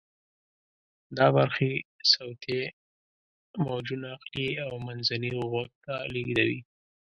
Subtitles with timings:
[1.17, 1.71] دا برخې
[2.13, 2.59] صوتی
[3.65, 6.59] موجونه اخلي او منځني غوږ ته لیږدوي.